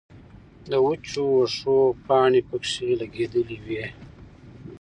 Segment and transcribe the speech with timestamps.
[0.69, 3.85] د وچو وښو پانې پکښې لګېدلې وې